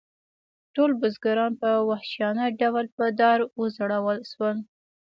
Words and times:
ټول 0.75 0.91
بزګران 1.01 1.51
په 1.61 1.69
وحشیانه 1.89 2.45
ډول 2.61 2.85
په 2.95 3.05
دار 3.19 3.39
وځړول 3.59 4.19
شول. 4.31 4.57